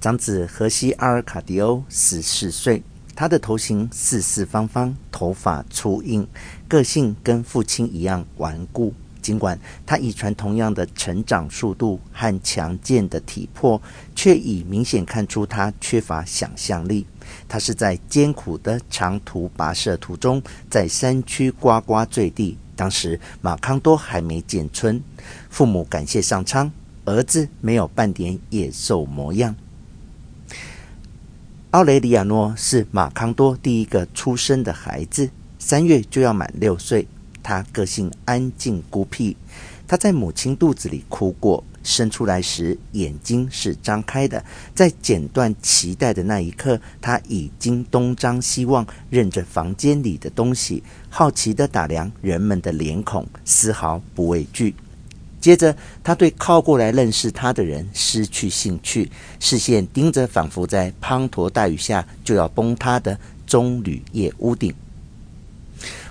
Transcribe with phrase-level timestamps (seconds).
[0.00, 2.80] 长子荷西阿尔卡迪欧十四岁，
[3.16, 6.24] 他的头型四四方方，头发粗硬，
[6.68, 8.94] 个性跟父亲一样顽固。
[9.20, 13.82] 尽管他遗传同样的成长速度和强健的体魄，
[14.14, 17.04] 却已明显看出他缺乏想象力。
[17.48, 20.40] 他是在艰苦的长途跋涉途中，
[20.70, 22.56] 在山区呱呱坠地。
[22.76, 25.02] 当时马康多还没建村，
[25.50, 26.70] 父母感谢上苍，
[27.04, 29.56] 儿子没有半点野兽模样。
[31.72, 35.28] 奥雷里亚诺是马康多第一个出生的孩子，
[35.58, 37.06] 三月就要满六岁。
[37.42, 39.36] 他个性安静孤僻，
[39.86, 44.42] 他在母亲肚子里哭过，生出来时眼睛是张开的。
[44.74, 54.74] 在剪断脐带的那一刻，他已经东张西望，认着房间里的东西，好奇地打量人们的脸孔，丝毫不畏惧。
[55.40, 64.74] 接着，他对靠过来认识他的人失去兴趣，视线盯着仿佛在滂沱大雨下就要崩塌的棕榈叶屋顶。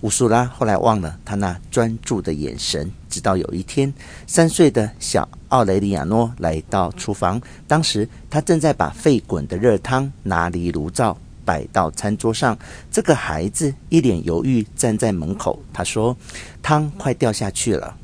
[0.00, 3.94] 乌苏拉后来忘了他那专注的眼神，直到有一天，
[4.26, 12.58] 三岁的小奥雷里亚诺来到厨房，当时他正在把沸滚的热汤拿离炉灶，摆到餐桌上。
[12.90, 16.16] 这个孩子一脸犹豫站在门口，他说
[16.60, 17.96] ：“汤快掉下去了。”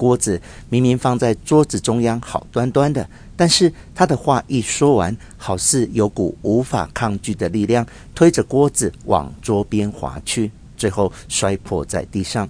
[0.00, 3.06] 锅子明明放在桌子中央，好端端的，
[3.36, 12.48] 但是他的话一说完，好似有股无法抗拒的力量推着锅子往桌边滑去，最后摔破在地上。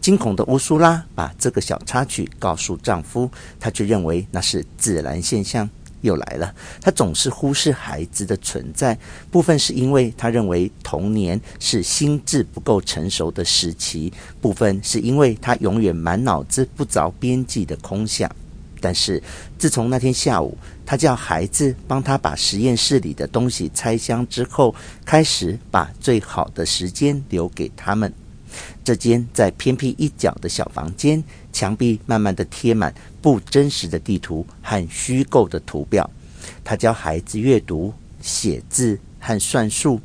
[0.00, 5.68] 惊恐的乌苏拉把这个小插曲告诉丈夫，她却认为那是自然现象。
[6.02, 8.98] 又来了，他总是忽视孩子的存在，
[9.30, 18.30] 部分是因为他认为童年是心智不够成熟的时期，部分是因为他永远满脑子不着边际的空想。
[18.82, 19.22] 但是
[19.58, 20.56] 自从那天下午，
[20.86, 28.10] 他叫孩子帮他把实验室里的东西拆箱之后，开始把最好的时间留给他们。
[28.90, 32.92] 这间在偏僻一角的小房间，墙壁慢慢地贴满
[33.22, 36.10] 不真实的地图和虚构的图表。
[36.64, 40.00] 他教孩子阅读、写字和算术。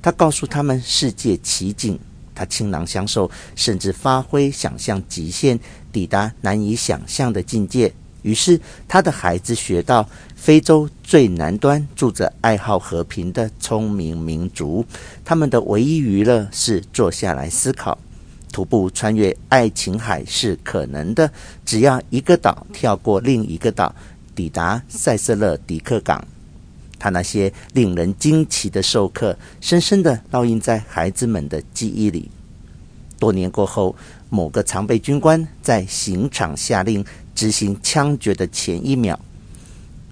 [0.00, 1.98] 他告诉他们世界奇景。
[2.34, 5.60] 他倾囊相授，甚至发挥想象极限，
[5.92, 7.92] 抵达难以想象的境界。
[8.22, 8.58] 于是，
[8.88, 14.86] 他的孩子学到非洲最南端住着爱好和平的聪明民族，
[15.26, 17.98] 他们的唯一娱乐是坐下来思考。
[18.52, 21.30] 徒步穿越爱琴海是可能的，
[21.64, 23.94] 只要一个岛跳过另一个岛，
[24.34, 26.26] 抵达塞瑟勒迪克港。
[26.98, 32.30] 他那些令人惊奇的授课，深深的烙印在孩子们的记忆里。
[33.18, 33.96] 多年过后，
[34.28, 39.18] 某个常备军官在刑场下令执行枪决的前一秒，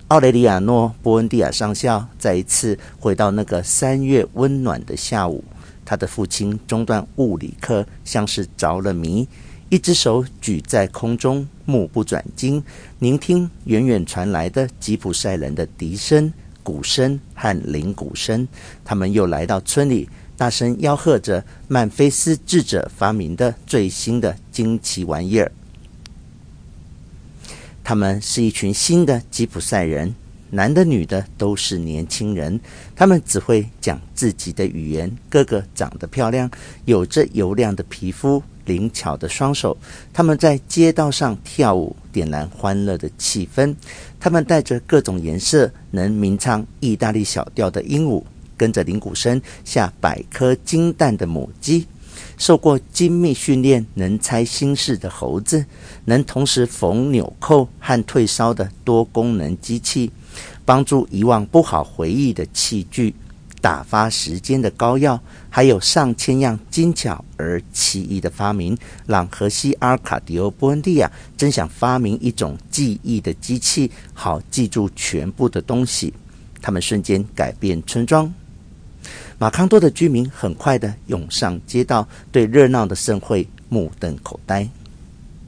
[0.09, 5.44] 奥雷里亚诺·波恩蒂亚上校再一次回到那个三月温暖的下午。
[5.88, 9.26] 他的父亲中断物理课，像是着了迷，
[9.71, 12.62] 一只手举在空中，目不转睛，
[12.99, 16.31] 聆听远远传来的吉普赛人的笛声、
[16.62, 18.47] 鼓声和铃鼓声。
[18.84, 25.50] 他们又来到村里，大声吆喝着曼菲斯智者发明的最新的惊奇玩意儿。
[27.82, 30.15] 他们是一群新的吉普赛人。
[30.50, 32.59] 男的、女的都是年轻人，
[32.97, 35.10] 他们只会讲自己的语言。
[35.28, 36.50] 个个长得漂亮，
[36.84, 39.76] 有着油亮的皮肤、灵巧的双手。
[40.12, 43.75] 他们在街道上跳舞，点燃欢乐的气氛。
[44.19, 48.25] 他们带着各种颜色，能鸣唱意大利小调的鹦鹉，
[48.56, 51.86] 跟着铃鼓声下百颗金蛋的母鸡。
[52.36, 55.65] 受过精密训练、能猜心事的猴子，
[56.04, 60.10] 能同时缝纽扣和退烧的多功能机器。
[60.68, 63.14] 帮助遗忘不好回忆的器具，
[63.58, 65.18] 打发时间的膏药，
[65.48, 76.12] 还有上千样精巧而奇异的发明，让荷西阿尔卡迪欧·波恩蒂亚真想发明一种记忆的机器，好记住全部的东西。
[76.60, 78.30] 他们瞬间改变村庄。
[79.38, 84.68] 马康多的居民很快地涌上街道，对热闹的盛会目瞪口呆。